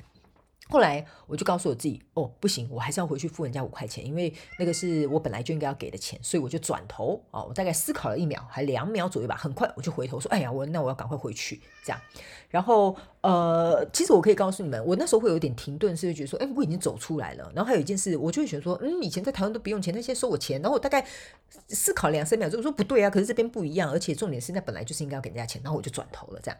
[0.68, 12.00] 后来我就告诉我自己，哦，不行，我还是要回去付人家五块钱，因为那个是我本来就应该要给的钱，所以我就转头哦，我大概思考了一秒，还两秒左右吧，很快我就回头说，哎呀，我那我要赶快回去，这样。
[12.48, 17.50] 然后，呃，其实我可以告诉你们，我那时候会有点停顿，是觉得说，哎，我已经走出来了。
[17.54, 20.62] 然后还有一件事，我就会觉得说，嗯，以前在台湾都不用钱，那现在收我钱。
[20.62, 21.04] 然后我大概
[21.68, 25.60] 思考两三秒之后，我说不对啊，可是这边不一样，而且重点是那本来就是应该要给人家钱。
[25.64, 26.58] 然后我就转头了，这样。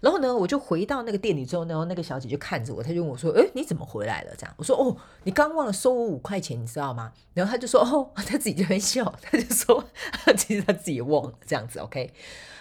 [0.00, 4.34] 然后呢，我就回到那个店里之后，然后那个小姐就看着我，她就问我说，哎，你怎么回来了？
[4.36, 7.12] 这样，我说，哦，你刚忘了收我五块钱，你知道吗？
[7.34, 9.84] 然后他就说，哦， 他自己就会笑，他就说，
[10.36, 12.12] 其实他自己也忘了，这样子，OK。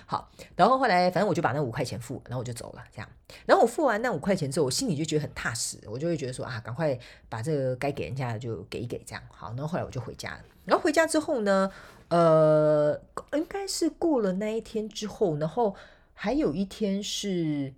[0.07, 3.09] 好，然后后来反正我就把那五块钱付，然后我就走了，这样。
[3.47, 9.23] 然后我付完那五块钱之后，我心里就觉得很踏实，我就会觉得说啊，赶快把这个该给人家的就给一给，这样。
[9.31, 10.41] 好，然后后来我就回家了。
[10.65, 11.71] 然后回家之后呢，
[12.09, 13.01] 呃，
[13.33, 15.75] 应该是过了那一天之后，然后
[16.13, 17.73] 还有一天是，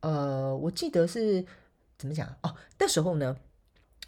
[0.00, 1.46] 呃，我记得是
[2.04, 3.34] 怎么讲哦，那时候呢。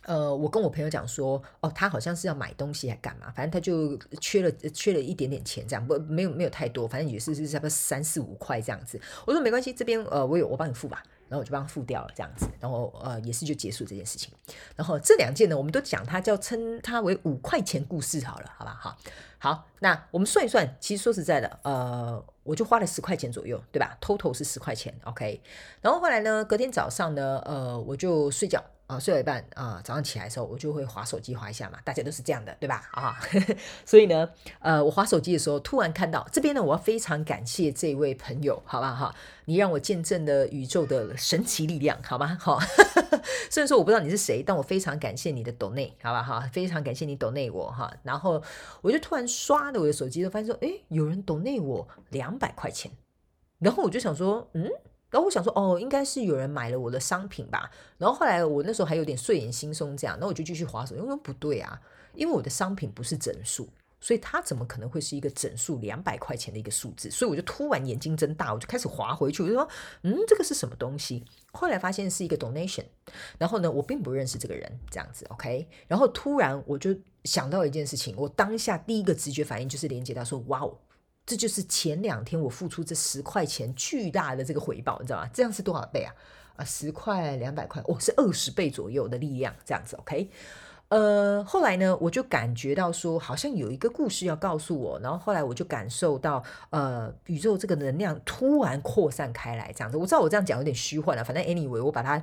[0.02, 9.00] 呃，我跟我朋友讲说，哦，他好像是要买东西还干嘛，反正他就缺了缺了一点点钱，这样不没有没有太多，反正也是是差不多三四五块这样子。
[9.26, 14.32] 我说没关系，这边呃我有我帮你付吧，然后我就帮他付掉了这样子，然后呃也是就结束这件事情。
[14.74, 18.78] 然后这两件呢，我们都讲它叫称它为五块钱故事好了，好吧？
[18.80, 18.96] 好，
[19.38, 25.40] 好，那我们算一算，其实说实在的，呃，我就花了十块钱左右，对吧？Total 是十块钱，OK。
[25.80, 28.62] 然后后来呢，隔天早上呢，呃，我就睡觉。
[28.87, 32.88] 啊，睡了一半啊，早上起来的时候，我就会滑手机滑一下嘛，大家都是这样的，对吧？
[32.92, 33.18] 啊，
[33.85, 34.29] 所以呢，
[34.61, 39.12] 呃，我滑手机的时候，突然看到这边呢，我要非常感谢这位朋友，好吧哈，
[39.46, 42.38] 你让我见证了宇宙的神奇力量，好吗？
[42.40, 42.61] 好，
[43.51, 48.40] 虽然说我不知道你是谁，但我非常感谢你的 donate，好吧哈，非常感谢你抖奈我哈，然后
[48.83, 52.92] 我就突然刷了我的手机，就发现说，诶，有人抖奈我两百块钱，
[53.59, 54.70] 然后我就想说，嗯。
[55.16, 57.70] 然后我想说，哦，应该是有人买了我的商品吧。
[57.96, 60.94] 然后后来我那时候还有点睡眼惺忪，这样，那我就继续滑手。
[60.94, 61.81] 因为不对啊，
[62.12, 63.66] 因为我的商品不是整数，
[63.98, 67.11] 所以它怎么可能会是一个整数两百块钱的一个数字？
[67.11, 69.66] 所以我就突然眼睛睁大，我就开始滑回去，我就说，
[70.02, 71.24] 嗯，这个是什么东西？
[71.50, 72.85] 后来发现是一个 donation。
[73.38, 75.66] 然后呢，我并不认识这个人，这样子，OK。
[75.88, 80.76] 然后突然我就想到一件事情，我当下第一个直觉反应就是连接到说，哇哦。
[81.26, 85.28] 这就是前两天我付出这十块钱巨大的这个回报，你知道吗？
[85.34, 86.14] 这样是多少倍啊？
[86.54, 90.30] 啊，十块两百块，哦，是二十倍左右的力量，这样子，OK。
[90.88, 99.98] 呃，后来呢，我就感觉到说，好像有一个故事要告诉我，然后后来我就感受到，呃，宇宙这个能量突然扩散开来，这样子。
[99.98, 102.22] 我知道我这样讲有点虚幻了，反正 anyway，我把它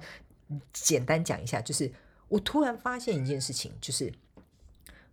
[0.72, 1.92] 简单讲一下，就是
[2.30, 4.14] 我突然发现一件事情，就是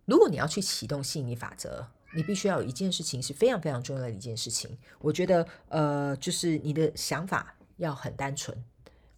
[0.05, 1.87] 如果你要去启动吸引力法则。
[2.13, 8.57] 你必须要有一件事情是非常非常重要的一件事情，我觉得，呃，就是你的想法要很单纯，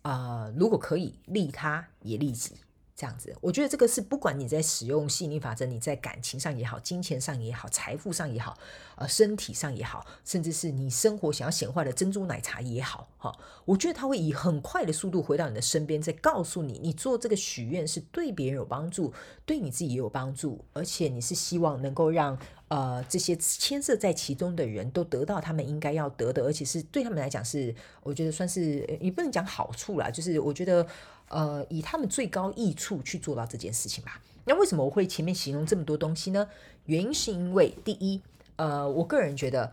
[0.04, 2.56] 啊、如果可以利他也利己。
[2.96, 8.56] 这样子，我觉得这个是不管你在使用吸引力法则，你在感情上也好，金钱上也好，财富上也好，
[8.96, 19.12] 呃，身体上也好，甚至是你生活想要显化的珍珠奶茶也好，哈，我觉得它会以很快的速度回到你的身边，再告诉你，你做这个许愿是对别人有帮助，
[19.46, 30.86] 对你自己也有帮助，而且你是希望能够让呃，这些牵涉在其中的人都得到他们应该要得的，而且是对他们来讲是，我觉得算是也不能讲好处啦，就是我觉得
[31.34, 34.22] 呃，以他们最高益处去做到这件事情吧。
[34.46, 36.48] 那为什么我会前面形容这么多东西呢？
[36.86, 38.22] 原因是因为第一，
[38.58, 39.72] 呃，我个人觉得，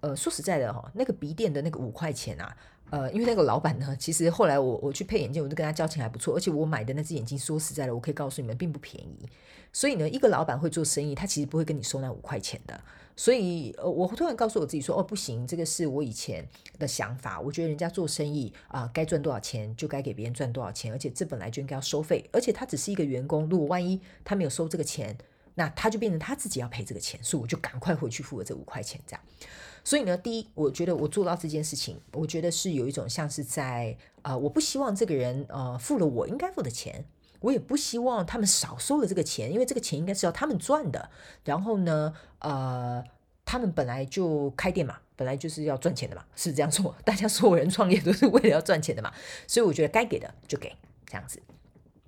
[0.00, 2.56] 呃，说实在的哈，那个鼻垫的那个五块钱啊。
[2.90, 9.28] 呃，因为那个老板呢，其实后来我我去配眼镜，我就跟他交情还不错，而且我买的那只眼镜，说实在的，我可以告诉你们，并不便宜。
[9.72, 12.80] 所以呢，一个老板会做生意，他其实不会跟你收那五块钱的。
[13.14, 16.44] 所以，呃，我突然告诉我自己说，哦，不行，这个是我以前
[16.78, 17.40] 的想法。
[17.40, 22.28] 我觉得人家做生意啊，该赚多少钱就该给别人赚多少钱，而且这本来就应该要收费。
[22.32, 25.16] 而且他只是一个员工，如果万一他没有收这个钱，
[25.54, 29.22] 那他就变成他自己要赔这个钱，所以我就赶快回去付了这五块钱，这样。
[29.82, 37.04] 所以呢，第一，我觉得我做到这件事情，我觉得是有一种像是在啊、呃，我不希望这个人呃付了我应该付的钱，
[37.40, 41.10] 我也不希望他们少收了这个钱，因为这个钱应该是要他们赚的。
[41.44, 43.02] 然后呢，呃，
[43.44, 49.12] 他们本来就开店嘛，本来就是要赚钱的嘛，是这样说，大家所有人创业都是为了要赚钱的嘛，
[49.46, 51.40] 所以我觉得该给的就给，这样子。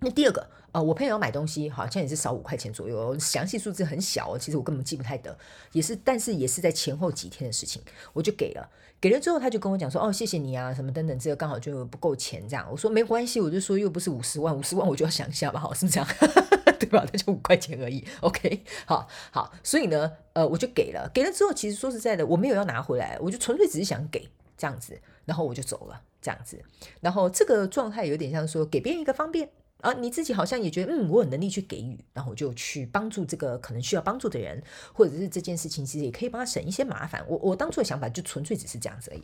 [0.02, 5.38] 那第二个，呃，我朋友要买东西，好像也是少五块钱左右，详细数字很小哦，其实我根本记不太得，
[5.72, 7.80] 也是，但是也是在前后几天的事情，
[8.12, 8.68] 我就给了，
[9.00, 16.08] 给了之后他就跟我讲说，哦，谢谢你啊，什么等等，这个刚好就不够钱这样，我说没关系，我就说又不是五十万，五十万我就要想一下吧，好，是不是这样？
[16.82, 17.06] 对吧？
[17.12, 26.60] 那就五块钱而已，OK， 好，好，所以呢，呃，我就给了，给了之后，其实说实在的，我没有要拿回来，我就纯粹只是想给这样子，然后我就走了这样子，
[27.00, 29.50] 然后这个状态有点像说给别人一个方便。
[29.82, 37.24] 啊，你自己好像也觉得，嗯，我有能力去给予，然后我就去帮助这个可能需要帮助的人，或者是这件事情其实也可以帮他省一些麻烦。
[37.28, 39.22] 我我当初的想法就纯粹只是这样子而已。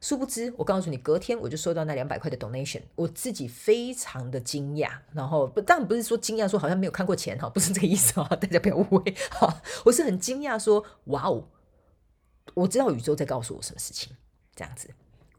[0.00, 4.90] 殊不知，我告诉你，隔天我就收到那两百块的 donation，我自己非常的惊讶。
[5.12, 9.62] 然后不，当然不是说惊讶说好像没有看过钱哈，不是这个意思哈，大家不要误会哈。
[9.84, 11.46] 我是很惊讶说，哇哦，
[12.54, 14.12] 我知道宇宙在告诉我什么事情，
[14.56, 14.90] 这样子。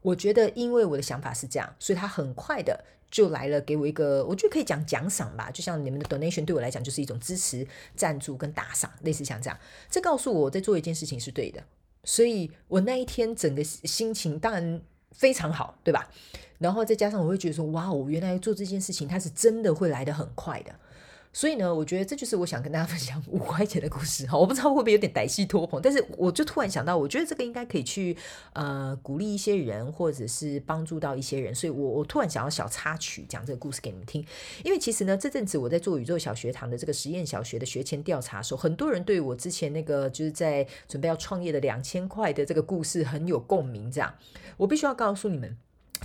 [0.02, 2.84] 我觉得，因为我的想法是这样，所以他很快的。
[3.10, 9.58] 就来了，给我一个，我觉得可以讲奖赏吧，就像你们的 donation 对我来讲就是一种支持、赞助跟打赏，类似像这样。
[9.90, 11.62] 这告诉我，在做一件事情是对的，
[12.04, 16.08] 所以我那一天整个心情当然非常好，对吧？
[16.56, 20.74] 然后再加上我会觉得说，哇，我原来做这件事情，它是真的会来得很快的。
[21.32, 24.36] 所以呢，我觉得这就是我想跟大家分享五块钱的故事哈。
[24.36, 28.14] 我不知道会不会有点歹戏拖棚，但是我就突然想到，我觉得这个应该可以去
[28.52, 31.54] 呃鼓励一些人，或者是帮助到一些人。
[31.54, 34.22] 所以我我突然想要小插曲讲这个故事给你们听。
[34.62, 43.90] 因为其实呢，这阵子我在做宇宙小学堂的这个实验小学的学前调查的时候，很多人对我之前那个就是在准备要创业的两千块的这个故事很有共鸣。
[43.90, 44.12] 这样，
[44.58, 45.56] 我必须要告诉你们。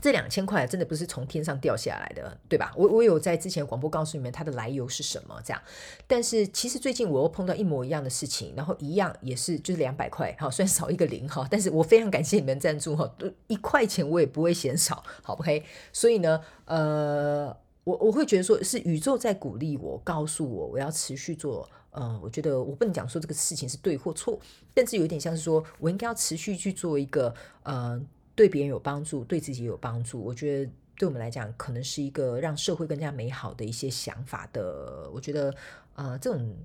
[0.02, 2.72] 这两千块真的不是从天上掉下来的，对吧？
[2.76, 5.62] 我我有在之前广播告诉你们它的来由是什么，这样。
[6.06, 13.12] 但是其实最近我又碰到一模一样的事情，然后一样也是就是两百块，好，虽然少一个零哈，但是我非常感谢你们赞助哈，
[13.48, 15.64] 一块钱我也不会嫌少，好，OK。
[15.92, 17.48] 所以呢，呃，
[17.84, 21.68] 我我会觉得说是宇宙在鼓励我，告诉我我要持续做。
[21.92, 24.40] 呃，我觉得我不能讲说这个事情是对或错，
[24.74, 27.34] 但是有点像是说我应该要持续去做一个
[27.64, 28.00] 呃。
[28.38, 35.10] 对别人有帮助，对自己有帮助，我觉得对我们来讲，可能是一个让社会更加美好的一些想法的。
[35.12, 35.52] 我觉得，
[35.96, 36.56] 呃，这种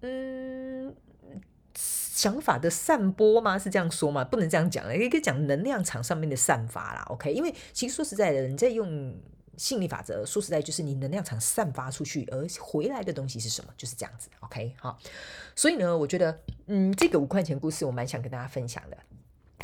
[0.00, 0.92] 嗯
[1.76, 3.56] 想法的散播吗？
[3.56, 4.24] 是这样说吗？
[4.24, 7.06] 不能这样讲，也可以讲能量场上面的散发啦。
[7.08, 9.14] OK，因为其实说实在的，你在用
[9.56, 13.72] 吸引力法则，说实在就是你能量场散发出去，而回来的东西是什么？
[13.76, 14.28] 就是这样子。
[14.40, 14.98] OK，好，
[15.54, 18.98] 所以呢，我觉得，嗯，这个五块钱故事，我蛮想跟大家分享的。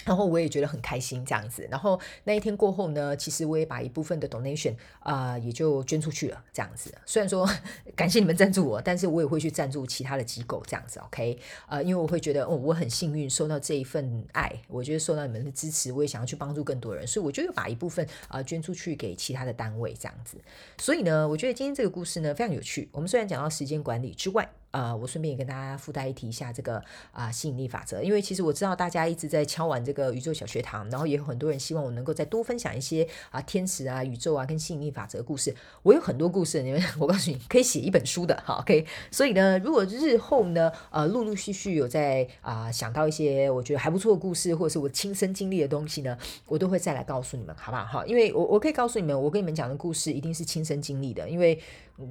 [0.08, 6.90] 然后我也觉得很开心这样子，然后那一天过后呢，其实我也把一部分的 donation 啊、也就捐出去了这样子。
[7.04, 7.46] 虽然说
[7.94, 11.38] 感谢你们赞助我，但是我也会去赞助其他的机构这样子，OK？
[11.68, 20.38] 呃，因为我会觉得哦，我很幸运收到这一份爱，我觉得受到你们的支持，我也想要去帮助更多人，所以我就又把一部分啊、捐出去给其他的单位这样子。
[20.78, 22.88] 所以呢，我觉得今天这个故事呢非常有趣。
[22.92, 35.54] 我们虽然讲到时间管理之外，呃，我顺便也跟大家附带一提一下这个啊、吸引力法则，因为其实我知道大家一直在敲完这个宇宙小学堂，然后也有很多人希望我能够再多分享一些啊天使啊宇宙啊跟吸引力法则故事。
[35.82, 38.86] 我有很多故事，你们我告诉你可以写一本书的，好，OK。
[39.10, 46.16] 所以呢，如果日后呢，呃，陆陆续续有在啊、想到一些我觉得还不错的故事，或者是我亲身经历的东西呢，
[46.46, 47.84] 我都会再来告诉你们，好不好？
[47.84, 51.58] 好，因为我我可以告诉你们，我跟你们讲的故事一定是亲身经历的，因为。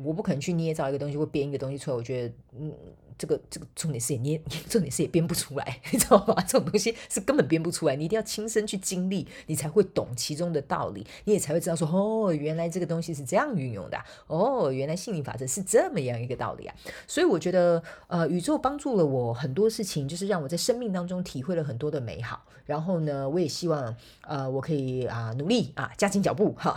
[0.03, 2.73] 我不可能去捏造一个东西或编一个东西出来，我觉得嗯，
[3.17, 6.35] 这个这个重点是也捏， 重点是也编不出来， 你知道吗？
[6.47, 16.75] 这种东西是根本编不出来，你一定要亲身去经历，你才会懂其中的道理，你也才会知道说，哦，原来这个东西是这样运用的，哦，原来吸引力法则是这么样一个道理啊。
[17.07, 22.43] 所以我觉得，呃，宇宙帮助了我很多事情，就是让我在生命当中体会了很多的美好。
[22.65, 26.75] 然后呢，我也希望，呃，我可以啊、努力啊，加紧脚步哈。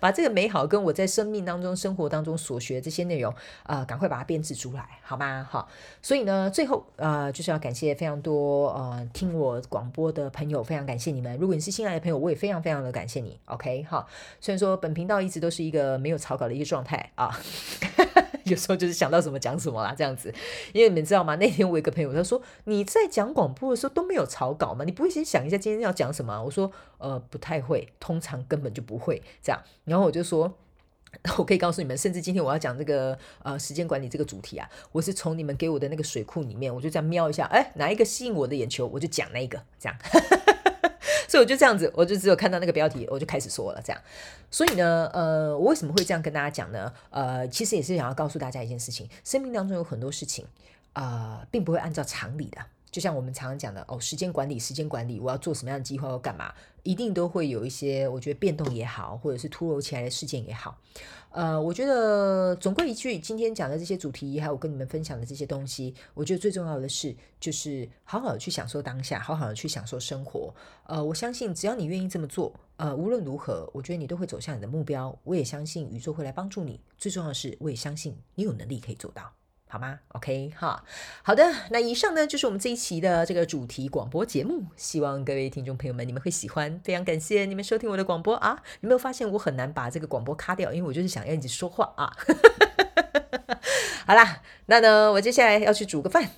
[0.00, 3.32] 把这个美好跟我在生命当中、生活当中所学这些内容
[3.62, 5.46] 啊、呃，赶快把它编制出来，好吗？
[5.48, 5.68] 好，
[6.02, 11.36] 所以呢，最后呃，就是要感谢非常多呃听我广播的朋友，非常感谢你们。
[11.38, 13.38] 如果你是新来的朋友，我也非常非常的感谢你。
[13.44, 14.08] OK，好，
[14.40, 17.30] 虽然说本频道一直都是一个没有草稿的一个状态啊。
[18.50, 20.34] 有时候就是想到什么讲什么啦，这样子。
[20.72, 21.36] 因为你们知道吗？
[21.36, 24.84] 那天我一个朋友他说：“你在讲广播的时候都没有草稿吗？
[24.84, 30.52] 你不会先想一下今天要讲什么？”我说：“呃，不太会，通常根本就不会这样。”然后我就说
[31.38, 39.96] ：“我可以告诉你们，甚至今天我要讲这个呃时间管理这个主题啊，我是从你们给我的那个水库里面，我就这样瞄一下，哎，哪一个吸引我的眼球，我就讲那一个，这样。”
[41.30, 44.02] 所以我就这样子，我就只有看到那个标题，我就开始说了这样。
[44.50, 46.92] 所以呢，呃，我为什么会这样跟大家讲呢？
[47.10, 50.44] 呃，其实也是想要告诉大家一件事情：生命当中有很多事情，
[50.94, 52.58] 呃，并不会按照常理的。
[52.90, 60.78] 就像我们常常讲的，哦，时间管理，时间管理，我要做什么样的计划，要干嘛，一定都会有一些，我觉得变动也好，或者是突如其来的事件也好。
[61.30, 70.52] 呃，我觉得总归一句，今天讲的这些主题，还有跟你们分享的这些东西，我觉得最重要的是，就是好好的去享受当下，好好的去享受生活。
[70.86, 75.16] 呃，我相信只要你愿意这么做，呃，无论如何，我觉得你都会走向你的目标。
[75.22, 76.80] 我也相信宇宙会来帮助你。
[76.98, 79.32] 最重要的是，我也相信你有能力可以做到。
[79.72, 80.84] 好吗？OK 哈，
[81.22, 81.48] 好的。
[81.70, 86.80] 那以上呢，就是我们这一期的这个主题广播节目，希望各位听众朋友们你们会喜欢。
[86.82, 88.60] 非常感谢你们收听我的广播啊！
[88.80, 90.72] 有没有发现我很难把这个广播卡掉？
[90.72, 92.12] 因为我就是想要一直说话啊。
[94.06, 96.30] 好啦，那呢，我接下来要去煮个饭。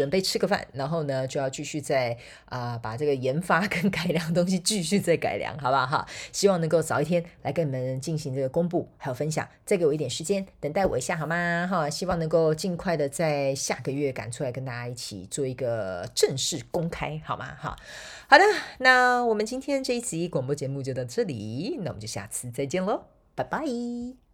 [0.00, 6.06] 准备吃个饭，然后呢，就要继续再啊、把这个研发跟改良东西继续再改良，好不好哈？
[6.32, 11.68] 希望能够早一天来跟你们进行这个公布还有分享，再给我一点时间，等待我一下好吗？
[11.70, 17.54] 哈，希望能够尽快的在下个月赶出来跟大家一起做一个正式公开，好吗？
[17.60, 17.76] 哈，
[18.26, 18.44] 好的，
[18.78, 23.02] 那我们今天这一集广播节目就到这里，那我们就下次再见喽，
[23.34, 24.29] 拜拜。